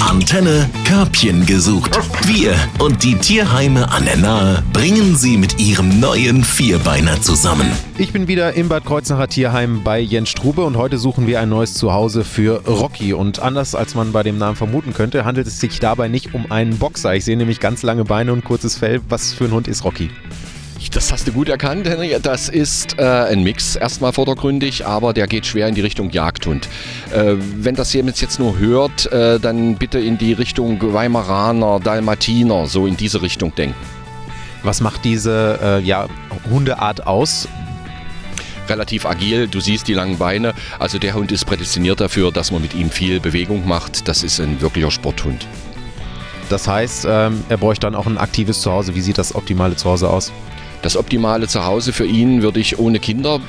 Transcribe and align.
Antenne 0.00 0.68
Körbchen 0.84 1.46
gesucht. 1.46 1.98
Wir 2.26 2.54
und 2.78 3.02
die 3.02 3.14
Tierheime 3.14 3.90
an 3.90 4.04
der 4.04 4.16
Nahe 4.16 4.62
bringen 4.72 5.16
sie 5.16 5.36
mit 5.36 5.58
ihrem 5.58 5.98
neuen 6.00 6.44
Vierbeiner 6.44 7.20
zusammen. 7.22 7.70
Ich 7.96 8.12
bin 8.12 8.28
wieder 8.28 8.52
im 8.52 8.68
Bad 8.68 8.84
Kreuznacher 8.84 9.28
Tierheim 9.28 9.82
bei 9.82 9.98
Jens 9.98 10.28
Strube 10.28 10.64
und 10.64 10.76
heute 10.76 10.98
suchen 10.98 11.26
wir 11.26 11.40
ein 11.40 11.48
neues 11.48 11.74
Zuhause 11.74 12.24
für 12.24 12.66
Rocky. 12.66 13.14
Und 13.14 13.40
anders 13.40 13.74
als 13.74 13.94
man 13.94 14.12
bei 14.12 14.22
dem 14.22 14.36
Namen 14.36 14.56
vermuten 14.56 14.92
könnte, 14.92 15.24
handelt 15.24 15.46
es 15.46 15.60
sich 15.60 15.80
dabei 15.80 16.08
nicht 16.08 16.34
um 16.34 16.50
einen 16.50 16.78
Boxer. 16.78 17.14
Ich 17.14 17.24
sehe 17.24 17.36
nämlich 17.36 17.60
ganz 17.60 17.82
lange 17.82 18.04
Beine 18.04 18.32
und 18.32 18.44
kurzes 18.44 18.76
Fell. 18.76 19.00
Was 19.08 19.32
für 19.32 19.44
ein 19.44 19.52
Hund 19.52 19.68
ist 19.68 19.84
Rocky? 19.84 20.10
Das 20.92 21.12
hast 21.12 21.28
du 21.28 21.32
gut 21.32 21.48
erkannt, 21.48 21.88
Henry. 21.88 22.16
Das 22.22 22.48
ist 22.48 22.98
äh, 22.98 23.02
ein 23.02 23.42
Mix, 23.42 23.76
erstmal 23.76 24.12
vordergründig, 24.12 24.86
aber 24.86 25.12
der 25.12 25.26
geht 25.26 25.46
schwer 25.46 25.68
in 25.68 25.74
die 25.74 25.80
Richtung 25.80 26.10
Jagdhund. 26.10 26.68
Äh, 27.12 27.34
wenn 27.38 27.74
das 27.74 27.92
jemand 27.92 28.20
jetzt 28.20 28.38
nur 28.38 28.58
hört, 28.58 29.10
äh, 29.12 29.38
dann 29.38 29.76
bitte 29.76 29.98
in 29.98 30.18
die 30.18 30.32
Richtung 30.32 30.80
Weimaraner, 30.80 31.80
Dalmatiner, 31.80 32.66
so 32.66 32.86
in 32.86 32.96
diese 32.96 33.22
Richtung 33.22 33.54
denken. 33.54 33.76
Was 34.62 34.80
macht 34.80 35.04
diese 35.04 35.58
äh, 35.62 35.80
ja, 35.80 36.08
Hundeart 36.50 37.06
aus? 37.06 37.48
relativ 38.68 39.06
agil. 39.06 39.48
Du 39.48 39.60
siehst 39.60 39.88
die 39.88 39.94
langen 39.94 40.18
Beine. 40.18 40.52
Also 40.78 40.98
der 40.98 41.14
Hund 41.14 41.32
ist 41.32 41.46
prädestiniert 41.46 42.00
dafür, 42.00 42.30
dass 42.30 42.52
man 42.52 42.60
mit 42.60 42.74
ihm 42.74 42.90
viel 42.90 43.18
Bewegung 43.18 43.66
macht. 43.66 44.08
Das 44.08 44.22
ist 44.22 44.40
ein 44.40 44.60
wirklicher 44.60 44.90
Sporthund. 44.90 45.46
Das 46.50 46.68
heißt, 46.68 47.06
ähm, 47.08 47.44
er 47.48 47.56
bräuchte 47.56 47.86
dann 47.86 47.94
auch 47.94 48.06
ein 48.06 48.18
aktives 48.18 48.60
Zuhause. 48.60 48.94
Wie 48.94 49.00
sieht 49.00 49.16
das 49.16 49.34
optimale 49.34 49.76
Zuhause 49.76 50.10
aus? 50.10 50.32
Das 50.82 50.96
optimale 50.96 51.48
Zuhause 51.48 51.92
für 51.92 52.06
ihn 52.06 52.42
würde 52.42 52.60
ich 52.60 52.78
ohne 52.78 52.98
Kinder 52.98 53.40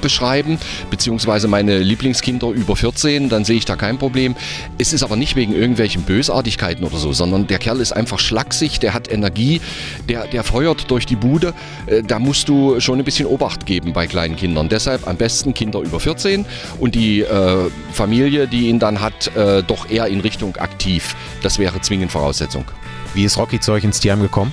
beschreiben, 0.00 0.58
beziehungsweise 0.90 1.48
meine 1.48 1.78
Lieblingskinder 1.78 2.48
über 2.48 2.76
14, 2.76 3.28
dann 3.28 3.44
sehe 3.44 3.56
ich 3.56 3.64
da 3.64 3.76
kein 3.76 3.98
Problem. 3.98 4.34
Es 4.78 4.92
ist 4.92 5.02
aber 5.02 5.16
nicht 5.16 5.36
wegen 5.36 5.54
irgendwelchen 5.54 6.02
Bösartigkeiten 6.02 6.84
oder 6.84 6.96
so, 6.96 7.12
sondern 7.12 7.46
der 7.46 7.58
Kerl 7.58 7.80
ist 7.80 7.92
einfach 7.92 8.18
schlaksig, 8.18 8.80
der 8.80 8.94
hat 8.94 9.10
Energie, 9.10 9.60
der, 10.08 10.26
der 10.26 10.44
feuert 10.44 10.90
durch 10.90 11.06
die 11.06 11.16
Bude. 11.16 11.54
Äh, 11.86 12.02
da 12.02 12.18
musst 12.18 12.48
du 12.48 12.80
schon 12.80 12.98
ein 12.98 13.04
bisschen 13.04 13.26
Obacht 13.26 13.66
geben 13.66 13.92
bei 13.92 14.06
kleinen 14.06 14.36
Kindern. 14.36 14.68
Deshalb 14.68 15.06
am 15.06 15.16
besten 15.16 15.54
Kinder 15.54 15.80
über 15.80 16.00
14 16.00 16.44
und 16.78 16.94
die 16.94 17.20
äh, 17.20 17.70
Familie, 17.92 18.48
die 18.48 18.68
ihn 18.68 18.78
dann 18.78 19.00
hat, 19.00 19.34
äh, 19.36 19.62
doch 19.62 19.88
eher 19.88 20.06
in 20.06 20.20
Richtung 20.20 20.56
aktiv. 20.56 21.14
Das 21.42 21.58
wäre 21.58 21.80
zwingend 21.80 22.10
Voraussetzung. 22.10 22.64
Wie 23.14 23.24
ist 23.24 23.36
Rocky 23.36 23.60
zu 23.60 23.72
euch 23.72 23.84
ins 23.84 24.00
Tierheim 24.00 24.22
gekommen? 24.22 24.52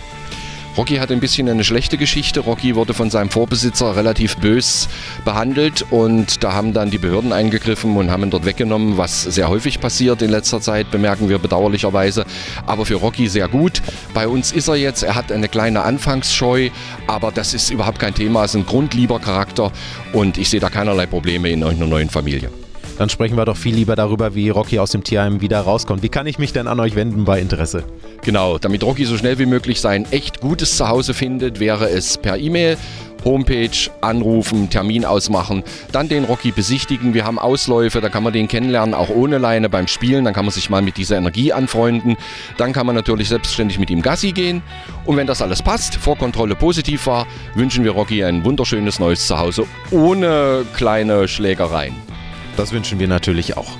Rocky 0.77 0.97
hat 0.97 1.11
ein 1.11 1.19
bisschen 1.19 1.49
eine 1.49 1.63
schlechte 1.63 1.97
Geschichte. 1.97 2.41
Rocky 2.41 2.75
wurde 2.75 2.93
von 2.93 3.09
seinem 3.09 3.31
Vorbesitzer 3.31 3.95
relativ 3.95 4.37
bös 4.37 4.87
behandelt 5.25 5.83
und 5.89 6.43
da 6.43 6.53
haben 6.53 6.71
dann 6.71 6.91
die 6.91 6.99
Behörden 6.99 7.33
eingegriffen 7.33 7.97
und 7.97 8.11
haben 8.11 8.21
ihn 8.21 8.29
dort 8.29 8.45
weggenommen, 8.45 8.95
was 8.95 9.23
sehr 9.23 9.49
häufig 9.49 9.79
passiert 9.79 10.21
in 10.21 10.29
letzter 10.29 10.61
Zeit, 10.61 10.91
bemerken 10.91 11.29
wir 11.29 11.39
bedauerlicherweise. 11.39 12.25
Aber 12.67 12.85
für 12.85 12.95
Rocky 12.95 13.27
sehr 13.27 13.47
gut. 13.47 13.81
Bei 14.13 14.27
uns 14.27 14.51
ist 14.51 14.67
er 14.67 14.75
jetzt, 14.75 15.01
er 15.01 15.15
hat 15.15 15.31
eine 15.31 15.47
kleine 15.47 15.81
Anfangsscheu, 15.81 16.69
aber 17.07 17.31
das 17.31 17.55
ist 17.55 17.71
überhaupt 17.71 17.97
kein 17.97 18.13
Thema, 18.13 18.43
es 18.43 18.53
ist 18.53 18.61
ein 18.61 18.67
grundlieber 18.67 19.19
Charakter 19.19 19.71
und 20.13 20.37
ich 20.37 20.47
sehe 20.47 20.59
da 20.59 20.69
keinerlei 20.69 21.07
Probleme 21.07 21.49
in 21.49 21.63
einer 21.63 21.87
neuen 21.87 22.11
Familie. 22.11 22.51
Dann 22.97 23.09
sprechen 23.09 23.37
wir 23.37 23.45
doch 23.45 23.57
viel 23.57 23.75
lieber 23.75 23.95
darüber, 23.95 24.33
wie 24.35 24.49
Rocky 24.49 24.79
aus 24.79 24.91
dem 24.91 25.03
Tierheim 25.03 25.41
wieder 25.41 25.59
rauskommt. 25.59 26.03
Wie 26.03 26.09
kann 26.09 26.27
ich 26.27 26.39
mich 26.39 26.53
denn 26.53 26.67
an 26.67 26.79
euch 26.79 26.95
wenden 26.95 27.25
bei 27.25 27.39
Interesse? 27.39 27.83
Genau, 28.23 28.57
damit 28.57 28.83
Rocky 28.83 29.05
so 29.05 29.17
schnell 29.17 29.37
wie 29.39 29.45
möglich 29.45 29.81
sein 29.81 30.05
echt 30.11 30.41
gutes 30.41 30.77
Zuhause 30.77 31.13
findet, 31.13 31.59
wäre 31.59 31.89
es 31.89 32.17
per 32.17 32.37
E-Mail 32.37 32.77
Homepage 33.23 33.89
anrufen, 34.01 34.69
Termin 34.69 35.03
ausmachen, 35.03 35.63
dann 35.91 36.07
den 36.07 36.23
Rocky 36.23 36.51
besichtigen. 36.51 37.13
Wir 37.13 37.25
haben 37.25 37.39
Ausläufe, 37.39 37.99
da 37.99 38.09
kann 38.09 38.23
man 38.23 38.31
den 38.31 38.47
kennenlernen, 38.47 38.93
auch 38.93 39.09
ohne 39.09 39.37
Leine 39.37 39.69
beim 39.69 39.87
Spielen. 39.87 40.25
Dann 40.25 40.33
kann 40.33 40.45
man 40.45 40.53
sich 40.53 40.69
mal 40.69 40.81
mit 40.81 40.97
dieser 40.97 41.17
Energie 41.17 41.51
anfreunden. 41.51 42.15
Dann 42.57 42.73
kann 42.73 42.85
man 42.85 42.95
natürlich 42.95 43.27
selbstständig 43.29 43.79
mit 43.79 43.89
ihm 43.89 44.01
Gassi 44.01 44.31
gehen. 44.31 44.61
Und 45.05 45.17
wenn 45.17 45.27
das 45.27 45.41
alles 45.41 45.61
passt, 45.61 45.95
Vorkontrolle 45.95 46.55
positiv 46.55 47.07
war, 47.07 47.27
wünschen 47.55 47.83
wir 47.83 47.91
Rocky 47.91 48.23
ein 48.23 48.45
wunderschönes 48.45 48.99
neues 48.99 49.27
Zuhause 49.27 49.65
ohne 49.91 50.65
kleine 50.73 51.27
Schlägereien. 51.27 51.95
Das 52.57 52.71
wünschen 52.73 52.99
wir 52.99 53.07
natürlich 53.07 53.55
auch. 53.55 53.77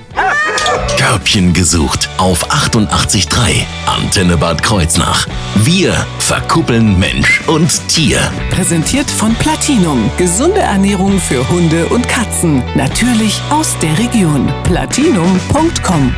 Körbchen 0.96 1.52
gesucht 1.52 2.08
auf 2.18 2.50
88.3 2.50 3.64
Antenne 3.86 4.36
Bad 4.36 4.62
Kreuznach. 4.62 5.26
Wir 5.56 5.92
verkuppeln 6.18 6.98
Mensch 6.98 7.42
und 7.46 7.88
Tier. 7.88 8.20
Präsentiert 8.50 9.10
von 9.10 9.34
Platinum. 9.36 10.10
Gesunde 10.16 10.60
Ernährung 10.60 11.18
für 11.20 11.48
Hunde 11.48 11.86
und 11.86 12.08
Katzen. 12.08 12.62
Natürlich 12.74 13.40
aus 13.50 13.76
der 13.80 13.98
Region. 13.98 14.50
Platinum.com 14.64 16.14